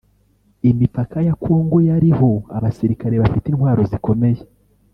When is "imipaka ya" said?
0.71-1.33